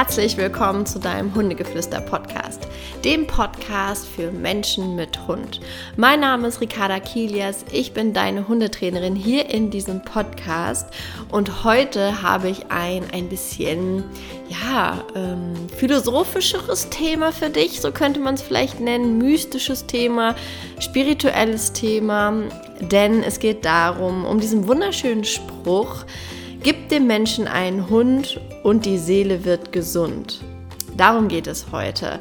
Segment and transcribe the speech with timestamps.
[0.00, 2.66] herzlich willkommen zu deinem Hundegeflüster-Podcast,
[3.04, 5.60] dem Podcast für Menschen mit Hund.
[5.98, 10.88] Mein Name ist Ricarda Kilias, ich bin deine Hundetrainerin hier in diesem Podcast
[11.30, 14.04] und heute habe ich ein ein bisschen,
[14.48, 20.34] ja, ähm, philosophischeres Thema für dich, so könnte man es vielleicht nennen, mystisches Thema,
[20.78, 22.32] spirituelles Thema,
[22.80, 26.06] denn es geht darum, um diesen wunderschönen Spruch,
[26.62, 30.42] Gib dem Menschen einen Hund und die Seele wird gesund.
[30.94, 32.20] Darum geht es heute.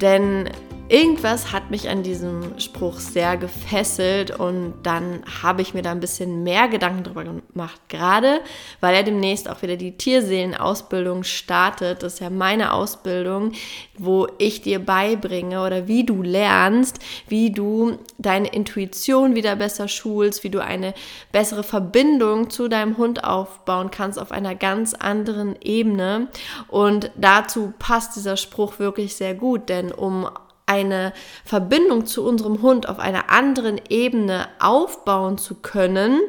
[0.00, 0.48] Denn
[0.90, 6.00] irgendwas hat mich an diesem Spruch sehr gefesselt und dann habe ich mir da ein
[6.00, 8.40] bisschen mehr Gedanken drüber gemacht, gerade
[8.80, 12.02] weil er demnächst auch wieder die Tierseelenausbildung startet.
[12.02, 13.52] Das ist ja meine Ausbildung,
[13.98, 20.42] wo ich dir beibringe oder wie du lernst, wie du deine Intuition wieder besser schulst,
[20.42, 20.92] wie du eine
[21.30, 26.26] bessere Verbindung zu deinem Hund aufbauen kannst auf einer ganz anderen Ebene.
[26.66, 30.28] Und dazu passt dieser Spruch wirklich sehr gut, denn um
[30.70, 31.12] eine
[31.44, 36.20] Verbindung zu unserem Hund auf einer anderen Ebene aufbauen zu können,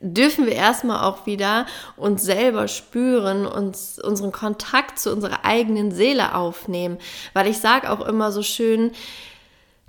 [0.00, 1.64] dürfen wir erstmal auch wieder
[1.96, 6.98] uns selber spüren, uns unseren Kontakt zu unserer eigenen Seele aufnehmen.
[7.32, 8.92] Weil ich sage auch immer so schön,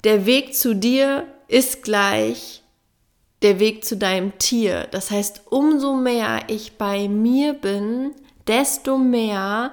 [0.05, 2.63] der Weg zu dir ist gleich
[3.41, 4.88] der Weg zu deinem Tier.
[4.91, 8.11] Das heißt, umso mehr ich bei mir bin,
[8.47, 9.71] desto mehr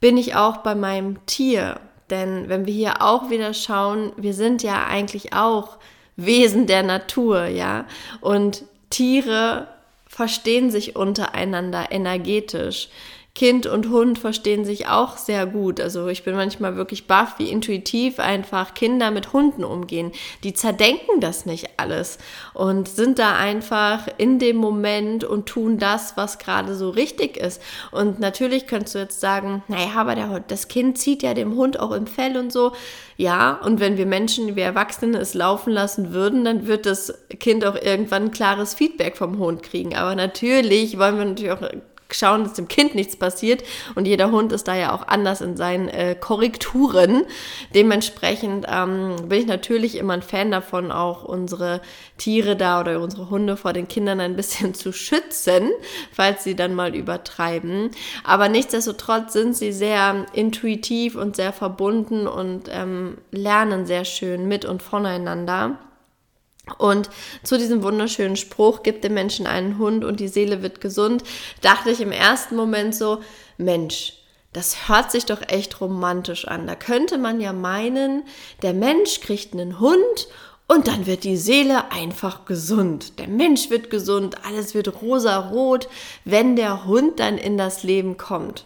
[0.00, 1.80] bin ich auch bei meinem Tier.
[2.10, 5.78] Denn wenn wir hier auch wieder schauen, wir sind ja eigentlich auch
[6.16, 7.86] Wesen der Natur, ja.
[8.20, 9.68] Und Tiere
[10.06, 12.88] verstehen sich untereinander energetisch.
[13.36, 15.78] Kind und Hund verstehen sich auch sehr gut.
[15.78, 20.12] Also ich bin manchmal wirklich baff, wie intuitiv einfach Kinder mit Hunden umgehen.
[20.42, 22.16] Die zerdenken das nicht alles
[22.54, 27.60] und sind da einfach in dem Moment und tun das, was gerade so richtig ist.
[27.92, 31.78] Und natürlich könntest du jetzt sagen, naja, aber der, das Kind zieht ja dem Hund
[31.78, 32.72] auch im Fell und so.
[33.18, 37.66] Ja, und wenn wir Menschen, wir Erwachsene es laufen lassen würden, dann wird das Kind
[37.66, 39.94] auch irgendwann ein klares Feedback vom Hund kriegen.
[39.94, 41.68] Aber natürlich wollen wir natürlich auch
[42.10, 43.62] schauen, dass dem Kind nichts passiert.
[43.94, 47.24] Und jeder Hund ist da ja auch anders in seinen äh, Korrekturen.
[47.74, 51.80] Dementsprechend ähm, bin ich natürlich immer ein Fan davon, auch unsere
[52.18, 55.70] Tiere da oder unsere Hunde vor den Kindern ein bisschen zu schützen,
[56.12, 57.90] falls sie dann mal übertreiben.
[58.24, 64.64] Aber nichtsdestotrotz sind sie sehr intuitiv und sehr verbunden und ähm, lernen sehr schön mit
[64.64, 65.78] und voneinander.
[66.78, 67.10] Und
[67.44, 71.22] zu diesem wunderschönen Spruch, gibt dem Menschen einen Hund und die Seele wird gesund,
[71.60, 73.20] dachte ich im ersten Moment so,
[73.56, 74.14] Mensch,
[74.52, 76.66] das hört sich doch echt romantisch an.
[76.66, 78.24] Da könnte man ja meinen,
[78.62, 80.28] der Mensch kriegt einen Hund
[80.66, 83.18] und dann wird die Seele einfach gesund.
[83.20, 85.88] Der Mensch wird gesund, alles wird rosa-rot,
[86.24, 88.64] wenn der Hund dann in das Leben kommt.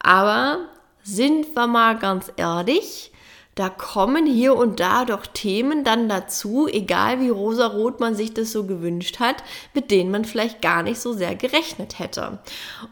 [0.00, 0.58] Aber
[1.04, 3.11] sind wir mal ganz ehrlich,
[3.54, 8.50] da kommen hier und da doch Themen dann dazu, egal wie rosarot man sich das
[8.50, 12.38] so gewünscht hat, mit denen man vielleicht gar nicht so sehr gerechnet hätte.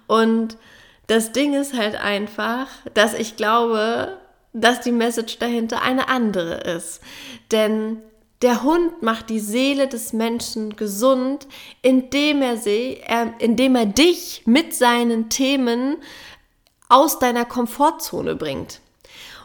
[0.07, 0.59] Und
[1.07, 4.19] das Ding ist halt einfach, dass ich glaube,
[4.53, 7.01] dass die Message dahinter eine andere ist.
[7.53, 8.03] Denn
[8.43, 11.47] der Hund macht die Seele des Menschen gesund,
[11.83, 15.97] indem er, sie, äh, indem er dich mit seinen Themen
[16.89, 18.81] aus deiner Komfortzone bringt.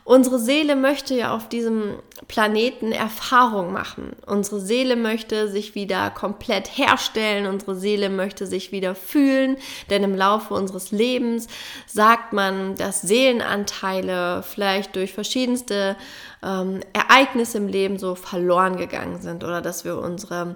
[0.07, 1.95] Unsere Seele möchte ja auf diesem
[2.27, 4.15] Planeten Erfahrung machen.
[4.27, 7.47] Unsere Seele möchte sich wieder komplett herstellen.
[7.47, 9.57] Unsere Seele möchte sich wieder fühlen.
[9.89, 11.47] Denn im Laufe unseres Lebens
[11.87, 15.95] sagt man, dass Seelenanteile vielleicht durch verschiedenste
[16.45, 20.55] ähm, Ereignisse im Leben so verloren gegangen sind oder dass wir unsere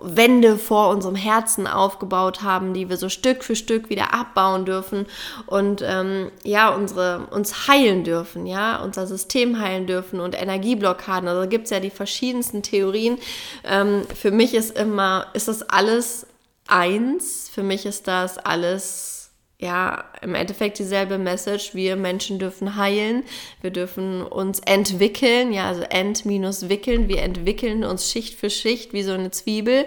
[0.00, 5.06] Wände vor unserem Herzen aufgebaut haben, die wir so Stück für Stück wieder abbauen dürfen
[5.46, 11.28] und ähm, ja, unsere, uns heilen dürfen, ja, unser System heilen dürfen und Energieblockaden.
[11.28, 13.18] Also gibt es ja die verschiedensten Theorien.
[13.64, 16.26] Ähm, für mich ist immer, ist das alles
[16.66, 17.50] eins.
[17.52, 19.21] Für mich ist das alles
[19.62, 21.72] ja, im Endeffekt dieselbe Message.
[21.72, 23.22] Wir Menschen dürfen heilen,
[23.60, 27.08] wir dürfen uns entwickeln, ja, also ent minus wickeln.
[27.08, 29.84] Wir entwickeln uns Schicht für Schicht wie so eine Zwiebel.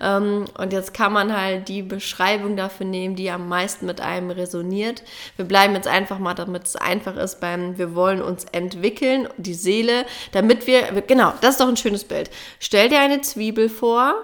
[0.00, 4.30] Ähm, und jetzt kann man halt die Beschreibung dafür nehmen, die am meisten mit einem
[4.30, 5.02] resoniert.
[5.34, 9.54] Wir bleiben jetzt einfach mal, damit es einfach ist, beim wir wollen uns entwickeln, die
[9.54, 12.30] Seele, damit wir, genau, das ist doch ein schönes Bild.
[12.60, 14.14] Stell dir eine Zwiebel vor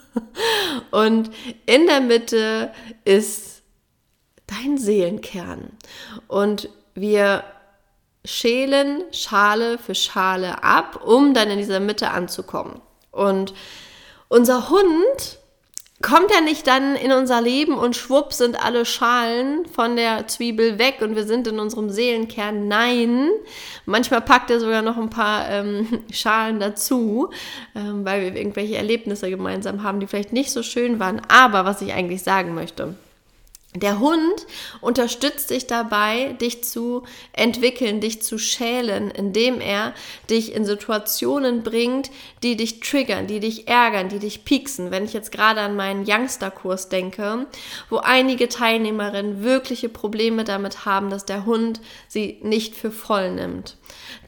[0.90, 1.30] und
[1.66, 2.72] in der Mitte
[3.04, 3.53] ist
[4.46, 5.70] dein Seelenkern.
[6.28, 7.44] Und wir
[8.24, 12.80] schälen Schale für Schale ab, um dann in dieser Mitte anzukommen.
[13.10, 13.54] Und
[14.28, 15.38] unser Hund
[16.02, 20.78] kommt er nicht dann in unser Leben und schwupp sind alle Schalen von der Zwiebel
[20.78, 22.68] weg und wir sind in unserem Seelenkern?
[22.68, 23.30] Nein.
[23.86, 27.30] Manchmal packt er sogar noch ein paar ähm, Schalen dazu,
[27.74, 31.22] ähm, weil wir irgendwelche Erlebnisse gemeinsam haben, die vielleicht nicht so schön waren.
[31.28, 32.96] Aber was ich eigentlich sagen möchte,
[33.76, 34.46] der Hund
[34.80, 39.94] unterstützt dich dabei, dich zu entwickeln, dich zu schälen, indem er
[40.30, 42.12] dich in Situationen bringt,
[42.44, 44.92] die dich triggern, die dich ärgern, die dich pieksen.
[44.92, 47.46] Wenn ich jetzt gerade an meinen Youngster-Kurs denke,
[47.90, 53.76] wo einige Teilnehmerinnen wirkliche Probleme damit haben, dass der Hund sie nicht für voll nimmt.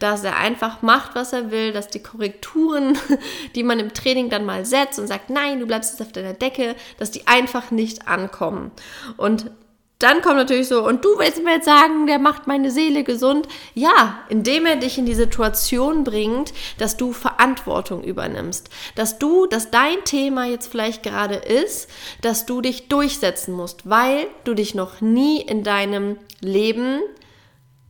[0.01, 2.99] Dass er einfach macht, was er will, dass die Korrekturen,
[3.55, 6.35] die man im Training dann mal setzt und sagt, nein, du bleibst jetzt auf deiner
[6.35, 8.73] Decke, dass die einfach nicht ankommen.
[9.17, 9.51] Und und
[9.99, 13.49] dann kommt natürlich so, und du willst mir jetzt sagen, der macht meine Seele gesund.
[13.73, 18.69] Ja, indem er dich in die Situation bringt, dass du Verantwortung übernimmst.
[18.95, 21.89] Dass du, dass dein Thema jetzt vielleicht gerade ist,
[22.21, 27.01] dass du dich durchsetzen musst, weil du dich noch nie in deinem Leben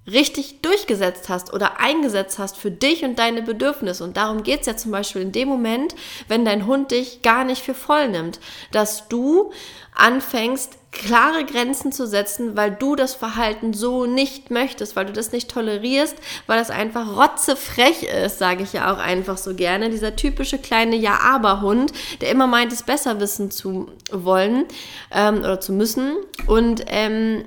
[0.06, 4.04] richtig durchgesetzt hast oder eingesetzt hast für dich und deine Bedürfnisse.
[4.04, 5.94] Und darum geht es ja zum Beispiel in dem Moment,
[6.28, 8.40] wenn dein Hund dich gar nicht für voll nimmt,
[8.72, 9.52] dass du
[9.94, 15.32] anfängst, klare Grenzen zu setzen, weil du das Verhalten so nicht möchtest, weil du das
[15.32, 16.16] nicht tolerierst,
[16.46, 19.90] weil das einfach rotzefrech ist, sage ich ja auch einfach so gerne.
[19.90, 24.64] Dieser typische kleine Ja-Aber-Hund, der immer meint, es besser wissen zu wollen
[25.10, 26.16] ähm, oder zu müssen.
[26.46, 27.44] Und ähm,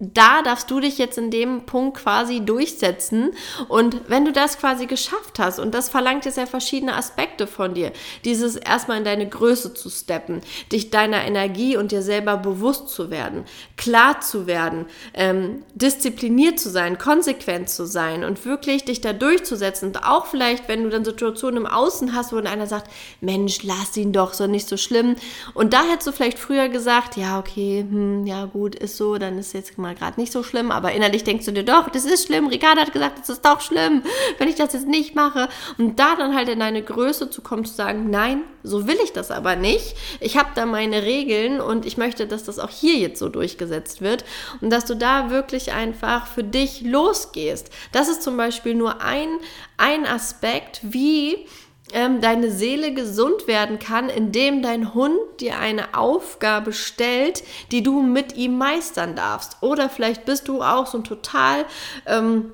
[0.00, 3.30] da darfst du dich jetzt in dem Punkt quasi durchsetzen.
[3.68, 7.74] Und wenn du das quasi geschafft hast, und das verlangt jetzt ja verschiedene Aspekte von
[7.74, 7.92] dir,
[8.24, 10.40] dieses erstmal in deine Größe zu steppen,
[10.72, 13.44] dich deiner Energie und dir selber bewusst zu werden,
[13.76, 19.88] klar zu werden, ähm, diszipliniert zu sein, konsequent zu sein und wirklich dich da durchzusetzen.
[19.88, 23.96] Und auch vielleicht, wenn du dann Situationen im Außen hast, wo einer sagt, Mensch, lass
[23.96, 25.14] ihn doch, so nicht so schlimm.
[25.54, 29.38] Und da hättest du vielleicht früher gesagt, ja, okay, hm, ja gut, ist so, dann
[29.38, 32.26] ist jetzt mal gerade nicht so schlimm, aber innerlich denkst du dir doch, das ist
[32.26, 32.48] schlimm.
[32.48, 34.02] Ricardo hat gesagt, das ist doch schlimm,
[34.38, 35.48] wenn ich das jetzt nicht mache.
[35.78, 39.12] Und da dann halt in deine Größe zu kommen, zu sagen, nein, so will ich
[39.12, 39.94] das aber nicht.
[40.20, 44.00] Ich habe da meine Regeln und ich möchte, dass das auch hier jetzt so durchgesetzt
[44.00, 44.24] wird
[44.60, 47.70] und dass du da wirklich einfach für dich losgehst.
[47.92, 49.28] Das ist zum Beispiel nur ein,
[49.76, 51.46] ein Aspekt, wie
[51.92, 58.02] ähm, deine Seele gesund werden kann, indem dein Hund dir eine Aufgabe stellt, die du
[58.02, 59.58] mit ihm meistern darfst.
[59.60, 61.66] Oder vielleicht bist du auch so ein total
[62.06, 62.52] ähm,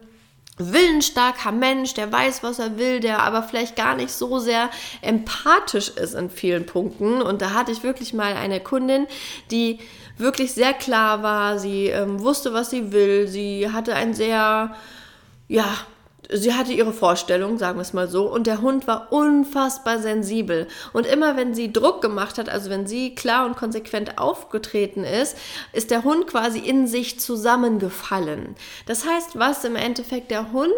[0.59, 4.69] willensstarker Mensch, der weiß, was er will, der aber vielleicht gar nicht so sehr
[5.01, 7.23] empathisch ist in vielen Punkten.
[7.23, 9.07] Und da hatte ich wirklich mal eine Kundin,
[9.51, 9.79] die
[10.19, 14.75] wirklich sehr klar war, sie ähm, wusste, was sie will, sie hatte ein sehr,
[15.49, 15.67] ja,
[16.33, 20.67] sie hatte ihre Vorstellung, sagen wir es mal so, und der Hund war unfassbar sensibel.
[20.93, 25.37] Und immer wenn sie Druck gemacht hat, also wenn sie klar und konsequent aufgetreten ist,
[25.73, 28.55] ist der Hund quasi in sich zusammengefallen.
[28.87, 30.71] Das heißt, was im Endeffekt der Hund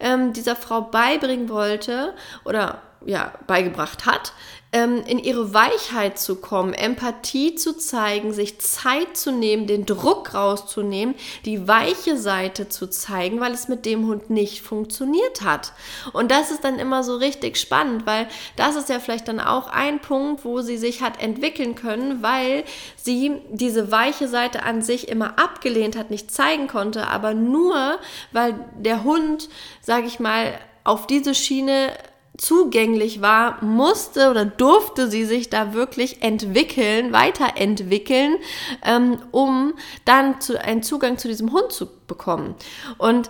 [0.00, 2.14] ähm, dieser Frau beibringen wollte
[2.44, 4.32] oder ja, beigebracht hat,
[4.70, 10.34] ähm, in ihre Weichheit zu kommen, Empathie zu zeigen, sich Zeit zu nehmen, den Druck
[10.34, 11.14] rauszunehmen,
[11.46, 15.72] die weiche Seite zu zeigen, weil es mit dem Hund nicht funktioniert hat.
[16.12, 19.68] Und das ist dann immer so richtig spannend, weil das ist ja vielleicht dann auch
[19.68, 22.64] ein Punkt, wo sie sich hat entwickeln können, weil
[22.96, 27.98] sie diese weiche Seite an sich immer abgelehnt hat, nicht zeigen konnte, aber nur,
[28.32, 29.48] weil der Hund,
[29.80, 31.92] sage ich mal, auf diese Schiene
[32.38, 38.36] zugänglich war, musste oder durfte sie sich da wirklich entwickeln, weiterentwickeln,
[38.84, 42.54] ähm, um dann zu, einen Zugang zu diesem Hund zu bekommen.
[42.96, 43.28] Und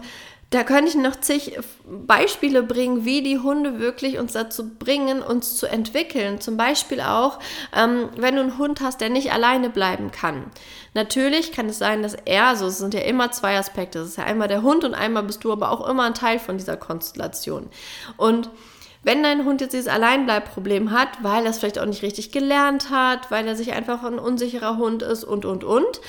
[0.50, 5.56] da könnte ich noch zig Beispiele bringen, wie die Hunde wirklich uns dazu bringen, uns
[5.56, 6.40] zu entwickeln.
[6.40, 7.38] Zum Beispiel auch,
[7.76, 10.44] ähm, wenn du einen Hund hast, der nicht alleine bleiben kann.
[10.94, 14.16] Natürlich kann es sein, dass er, also es sind ja immer zwei Aspekte, es ist
[14.16, 16.78] ja einmal der Hund und einmal bist du aber auch immer ein Teil von dieser
[16.78, 17.68] Konstellation.
[18.16, 18.48] Und
[19.02, 22.90] wenn dein Hund jetzt dieses Alleinbleibproblem hat, weil er es vielleicht auch nicht richtig gelernt
[22.90, 26.00] hat, weil er sich einfach ein unsicherer Hund ist und, und, und,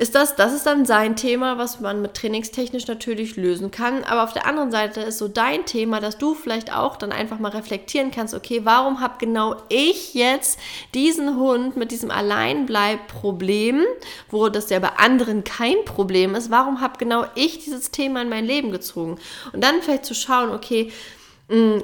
[0.00, 4.04] ist das, das ist dann sein Thema, was man mit trainingstechnisch natürlich lösen kann.
[4.04, 7.40] Aber auf der anderen Seite ist so dein Thema, dass du vielleicht auch dann einfach
[7.40, 10.60] mal reflektieren kannst, okay, warum habe genau ich jetzt
[10.94, 13.82] diesen Hund mit diesem Alleinbleibproblem,
[14.30, 18.28] wo das ja bei anderen kein Problem ist, warum habe genau ich dieses Thema in
[18.28, 19.18] mein Leben gezogen?
[19.52, 20.92] Und dann vielleicht zu schauen, okay,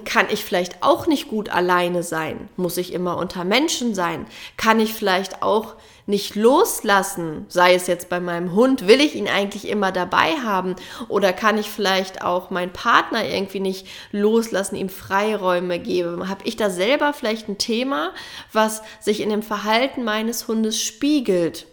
[0.04, 2.50] kann ich vielleicht auch nicht gut alleine sein?
[2.56, 4.26] Muss ich immer unter Menschen sein?
[4.58, 9.26] Kann ich vielleicht auch nicht loslassen, sei es jetzt bei meinem Hund, will ich ihn
[9.26, 10.76] eigentlich immer dabei haben
[11.08, 16.28] oder kann ich vielleicht auch meinen Partner irgendwie nicht loslassen, ihm Freiräume geben?
[16.28, 18.12] Habe ich da selber vielleicht ein Thema,
[18.52, 21.66] was sich in dem Verhalten meines Hundes spiegelt?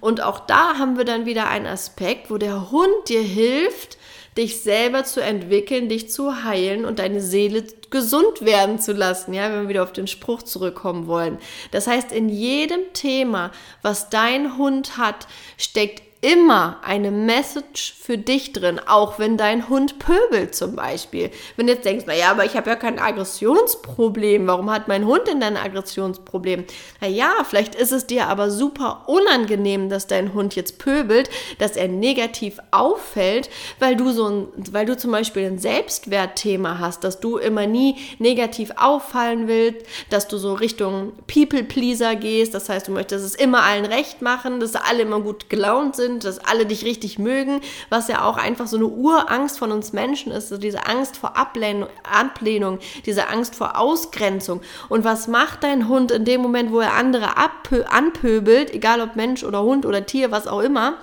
[0.00, 3.98] Und auch da haben wir dann wieder einen Aspekt, wo der Hund dir hilft,
[4.36, 9.50] dich selber zu entwickeln, dich zu heilen und deine Seele gesund werden zu lassen, ja,
[9.50, 11.38] wenn wir wieder auf den Spruch zurückkommen wollen.
[11.70, 18.52] Das heißt, in jedem Thema, was dein Hund hat, steckt immer eine Message für dich
[18.52, 21.30] drin, auch wenn dein Hund pöbelt zum Beispiel.
[21.56, 25.26] Wenn du jetzt denkst, naja, aber ich habe ja kein Aggressionsproblem, warum hat mein Hund
[25.26, 26.64] denn ein Aggressionsproblem?
[27.02, 31.28] Naja, vielleicht ist es dir aber super unangenehm, dass dein Hund jetzt pöbelt,
[31.58, 37.04] dass er negativ auffällt, weil du so ein, weil du zum Beispiel ein Selbstwertthema hast,
[37.04, 42.88] dass du immer nie negativ auffallen willst, dass du so Richtung People-Pleaser gehst, das heißt,
[42.88, 46.38] du möchtest es immer allen recht machen, dass alle immer gut gelaunt sind sind, dass
[46.38, 50.48] alle dich richtig mögen, was ja auch einfach so eine Urangst von uns Menschen ist,
[50.48, 54.60] so diese Angst vor Ablehnung, Ablehnung, diese Angst vor Ausgrenzung.
[54.88, 59.44] Und was macht dein Hund in dem Moment, wo er andere anpöbelt, egal ob Mensch
[59.44, 60.94] oder Hund oder Tier, was auch immer?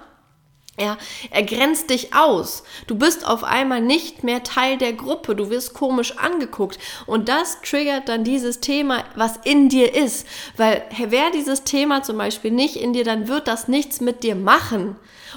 [0.81, 0.97] Er,
[1.29, 2.63] er grenzt dich aus.
[2.87, 5.35] Du bist auf einmal nicht mehr Teil der Gruppe.
[5.35, 6.79] Du wirst komisch angeguckt.
[7.05, 10.25] Und das triggert dann dieses Thema, was in dir ist.
[10.57, 14.35] Weil wäre dieses Thema zum Beispiel nicht in dir, dann wird das nichts mit dir
[14.35, 14.95] machen.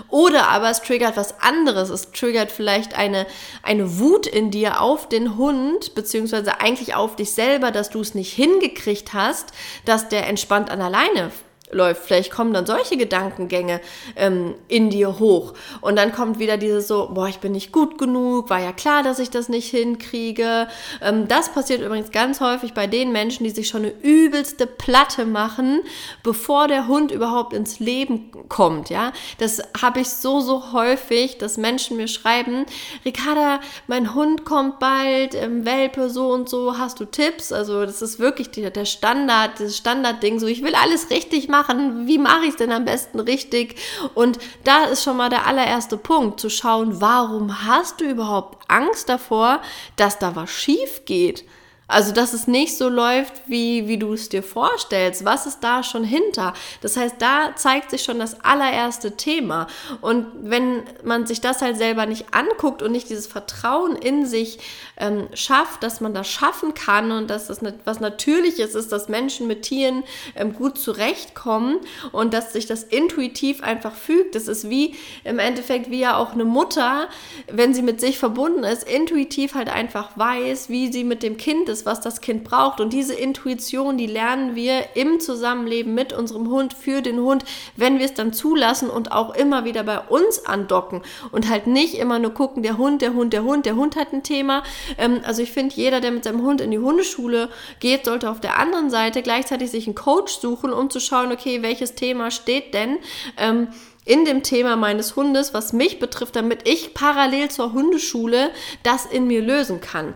[0.09, 1.91] Oder aber es triggert was anderes.
[1.91, 3.27] Es triggert vielleicht eine,
[3.63, 8.15] eine Wut in dir auf den Hund, beziehungsweise eigentlich auf dich selber, dass du es
[8.15, 9.53] nicht hingekriegt hast,
[9.85, 11.31] dass der entspannt an alleine
[11.75, 12.05] läuft.
[12.05, 13.81] Vielleicht kommen dann solche Gedankengänge
[14.17, 15.55] ähm, in dir hoch.
[15.81, 19.03] Und dann kommt wieder dieses so, boah, ich bin nicht gut genug, war ja klar,
[19.03, 20.69] dass ich das nicht hinkriege.
[21.03, 25.27] Ähm, das passiert übrigens ganz häufig bei den Menschen, die sich schon eine übelste Platte
[25.27, 25.81] machen,
[26.23, 28.91] bevor der Hund überhaupt ins Leben kommt.
[28.91, 32.67] Ja, das habe ich so, so häufig, dass Menschen mir schreiben,
[33.05, 37.53] Ricarda, mein Hund kommt bald, ähm, Welpe so und so, hast du Tipps?
[37.53, 41.64] Also das ist wirklich der, der Standard, das Standardding, so ich will alles richtig machen
[41.69, 42.07] machen?
[42.07, 43.77] Wie mache ich es denn am besten richtig?
[44.15, 49.09] Und da ist schon mal der allererste Punkt, zu schauen, warum hast du überhaupt Angst
[49.09, 49.61] davor,
[49.97, 51.45] dass da was schief geht?
[51.87, 55.27] Also, dass es nicht so läuft, wie, wie du es dir vorstellst.
[55.27, 56.55] Was ist da schon hinter?
[56.81, 59.67] Das heißt, da zeigt sich schon das allererste Thema.
[60.01, 64.59] Und wenn man sich das halt selber nicht anguckt und nicht dieses Vertrauen in sich
[64.97, 69.47] ähm, schafft, dass man das schaffen kann und dass das was Natürliches ist, dass Menschen
[69.47, 70.05] mit Tieren
[70.37, 71.79] ähm, gut zurechtkommen
[72.13, 74.35] und dass sich das intuitiv einfach fügt.
[74.35, 77.09] Das ist wie im Endeffekt wie ja auch eine Mutter,
[77.51, 81.69] wenn sie mit sich verbunden ist, intuitiv halt einfach weiß, wie sie mit dem Kind
[81.69, 82.81] ist, was das Kind braucht.
[82.81, 87.45] Und diese Intuition, die lernen wir im Zusammenleben mit unserem Hund, für den Hund,
[87.77, 91.95] wenn wir es dann zulassen und auch immer wieder bei uns andocken und halt nicht
[91.95, 94.63] immer nur gucken, der Hund, der Hund, der Hund, der Hund hat ein Thema.
[94.99, 97.49] Ähm, also ich finde, jeder, der mit seinem Hund in die Hundeschule
[97.81, 101.63] geht, sollte auf der anderen Seite gleichzeitig sich einen Coach suchen, um zu schauen, okay,
[101.63, 102.99] welches Thema steht denn?
[103.37, 103.69] Ähm,
[104.07, 108.51] in dem Thema meines Hundes, was mich betrifft, damit ich parallel zur Hundeschule
[108.83, 110.15] das in mir lösen kann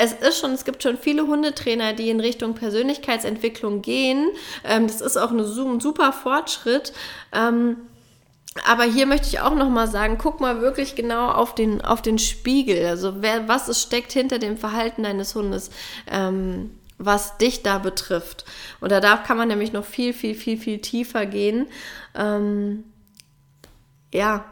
[0.00, 4.30] es ist schon, es gibt schon viele Hundetrainer, die in Richtung Persönlichkeitsentwicklung gehen.
[4.64, 5.44] Ähm, das ist auch ein
[5.80, 6.92] super Fortschritt.
[8.66, 12.02] Aber hier möchte ich auch noch mal sagen, guck mal wirklich genau auf den, auf
[12.02, 12.86] den Spiegel.
[12.86, 15.70] Also wer, was es steckt hinter dem Verhalten deines Hundes,
[16.10, 18.44] ähm, was dich da betrifft.
[18.80, 21.66] Und da kann man nämlich noch viel, viel, viel, viel tiefer gehen.
[22.14, 22.84] Ähm,
[24.12, 24.44] ja,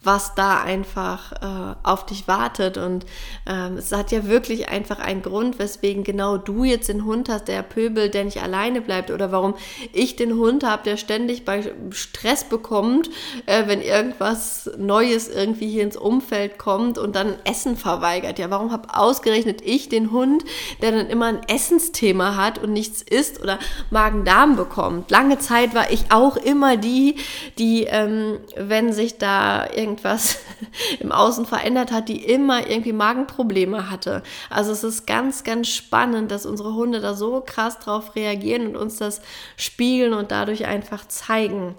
[0.00, 2.78] was da einfach äh, auf dich wartet.
[2.78, 3.04] Und
[3.46, 7.48] ähm, es hat ja wirklich einfach einen Grund, weswegen genau du jetzt den Hund hast,
[7.48, 9.10] der pöbelt, der nicht alleine bleibt.
[9.10, 9.54] Oder warum
[9.92, 13.10] ich den Hund habe, der ständig bei Stress bekommt,
[13.46, 18.38] äh, wenn irgendwas Neues irgendwie hier ins Umfeld kommt und dann Essen verweigert.
[18.38, 20.44] Ja, warum habe ausgerechnet ich den Hund,
[20.80, 23.58] der dann immer ein Essensthema hat und nichts isst oder
[23.90, 25.10] Magen-Darm bekommt?
[25.10, 27.16] Lange Zeit war ich auch immer die,
[27.58, 30.38] die, ähm, wenn sich da irgendwie irgendwas
[31.00, 34.22] im Außen verändert hat, die immer irgendwie Magenprobleme hatte.
[34.50, 38.76] Also es ist ganz, ganz spannend, dass unsere Hunde da so krass drauf reagieren und
[38.76, 39.20] uns das
[39.56, 41.74] spiegeln und dadurch einfach zeigen.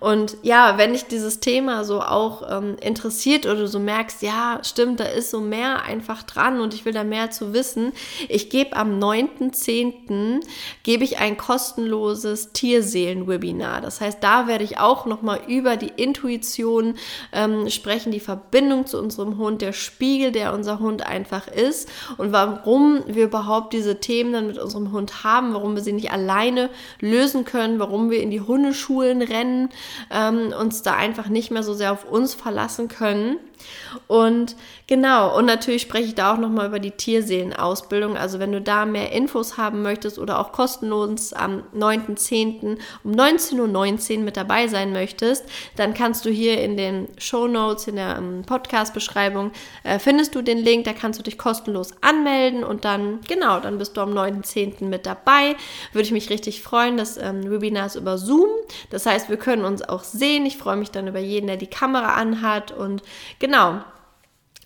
[0.00, 5.00] Und ja, wenn dich dieses Thema so auch ähm, interessiert oder so merkst, ja, stimmt,
[5.00, 7.92] da ist so mehr einfach dran und ich will da mehr zu wissen,
[8.28, 10.40] ich gebe am 9.10.
[10.82, 13.80] gebe ich ein kostenloses Tierseelen-Webinar.
[13.80, 16.94] Das heißt, da werde ich auch nochmal über die Intuition
[17.32, 22.32] ähm, sprechen, die Verbindung zu unserem Hund, der Spiegel, der unser Hund einfach ist und
[22.32, 26.70] warum wir überhaupt diese Themen dann mit unserem Hund haben, warum wir sie nicht alleine
[27.00, 29.68] lösen können, warum wir in die Hundeschulen rennen,
[30.10, 33.36] ähm, uns da einfach nicht mehr so sehr auf uns verlassen können.
[34.06, 38.16] Und genau, und natürlich spreche ich da auch nochmal über die Tierseelenausbildung.
[38.16, 42.78] Also wenn du da mehr Infos haben möchtest oder auch kostenlos am 9.10.
[43.04, 45.44] um 19.19 Uhr mit dabei sein möchtest,
[45.76, 49.52] dann kannst du hier in den Show Notes, in der ähm, Podcast-Beschreibung,
[49.84, 53.78] äh, findest du den Link, da kannst du dich kostenlos anmelden und dann, genau, dann
[53.78, 54.84] bist du am 9.10.
[54.84, 55.56] mit dabei.
[55.92, 56.96] Würde ich mich richtig freuen.
[56.96, 58.48] Das ähm, Webinar ist über Zoom.
[58.90, 60.46] Das heißt, wir können uns auch sehen.
[60.46, 63.02] Ich freue mich dann über jeden, der die Kamera anhat und
[63.38, 63.84] genau Genau.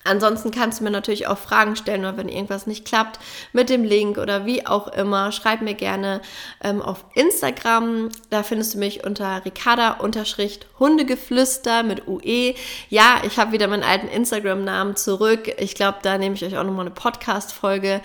[0.05, 3.19] Ansonsten kannst du mir natürlich auch Fragen stellen oder wenn irgendwas nicht klappt
[3.52, 6.21] mit dem Link oder wie auch immer, schreib mir gerne
[6.62, 8.11] ähm, auf Instagram.
[8.31, 12.55] Da findest du mich unter Ricarda-Hundegeflüster mit UE.
[12.88, 15.52] Ja, ich habe wieder meinen alten Instagram-Namen zurück.
[15.59, 18.00] Ich glaube, da nehme ich euch auch nochmal eine Podcast-Folge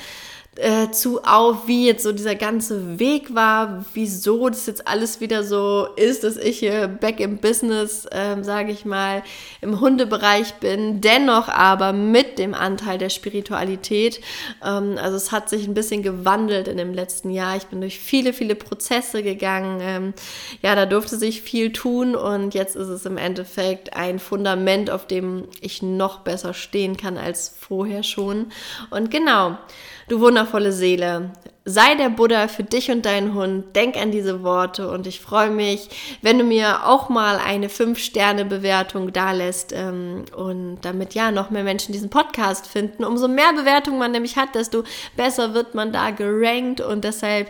[0.57, 5.45] äh, zu auf, wie jetzt so dieser ganze Weg war, wieso das jetzt alles wieder
[5.45, 9.23] so ist, dass ich hier back im Business, ähm, sage ich mal,
[9.61, 14.19] im Hundebereich bin, dennoch aber mit dem Anteil der Spiritualität.
[14.61, 17.55] Ähm, also es hat sich ein bisschen gewandelt in dem letzten Jahr.
[17.55, 19.79] Ich bin durch viele, viele Prozesse gegangen.
[19.81, 20.13] Ähm,
[20.61, 25.07] ja, da durfte sich viel tun und jetzt ist es im Endeffekt ein Fundament, auf
[25.07, 28.51] dem ich noch besser stehen kann als vorher schon.
[28.89, 29.57] Und genau.
[30.11, 31.29] Du wundervolle Seele,
[31.63, 33.73] sei der Buddha für dich und deinen Hund.
[33.77, 35.87] Denk an diese Worte und ich freue mich,
[36.21, 41.63] wenn du mir auch mal eine 5-Sterne-Bewertung da lässt ähm, und damit ja noch mehr
[41.63, 43.05] Menschen diesen Podcast finden.
[43.05, 44.83] Umso mehr Bewertungen man nämlich hat, desto
[45.15, 47.49] besser wird man da gerankt und deshalb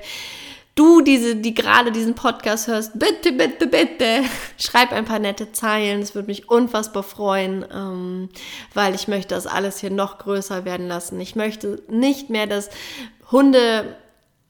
[0.75, 4.23] du, diese, die gerade diesen Podcast hörst, bitte, bitte, bitte,
[4.57, 6.01] schreib ein paar nette Zeilen.
[6.01, 8.29] Es würde mich unfassbar freuen, ähm,
[8.73, 11.19] weil ich möchte das alles hier noch größer werden lassen.
[11.19, 12.69] Ich möchte nicht mehr, dass
[13.31, 13.95] Hunde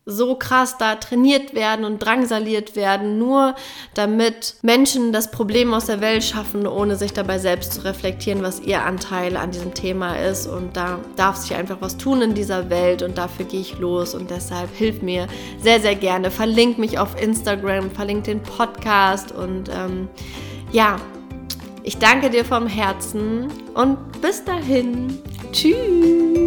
[0.05, 3.55] so krass da trainiert werden und drangsaliert werden, nur
[3.93, 8.60] damit Menschen das Problem aus der Welt schaffen, ohne sich dabei selbst zu reflektieren, was
[8.60, 10.48] ihr Anteil an diesem Thema ist.
[10.48, 14.15] Und da darf sich einfach was tun in dieser Welt und dafür gehe ich los
[14.15, 15.27] und deshalb hilf mir
[15.62, 16.32] sehr, sehr gerne.
[16.32, 20.10] Verlink mich auf Instagram, verlink den Podcast und ähm,
[20.71, 20.97] ja,
[21.84, 25.19] ich danke dir vom Herzen und bis dahin.
[25.52, 26.40] Tschüss.